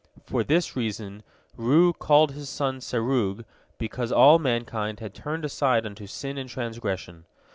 For 0.25 0.43
this 0.43 0.75
reason 0.75 1.21
Reu 1.55 1.93
called 1.95 2.31
his 2.31 2.49
son 2.49 2.79
Serug, 2.79 3.45
because 3.77 4.11
all 4.11 4.39
mankind 4.39 4.99
had 4.99 5.13
turned 5.13 5.45
aside 5.45 5.85
unto 5.85 6.07
sin 6.07 6.39
and 6.39 6.49
transgression. 6.49 7.25